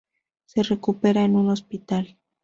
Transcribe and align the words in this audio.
Se 0.47 0.63
recupera 0.63 1.21
en 1.25 1.35
un 1.35 1.51
hospital. 1.51 2.17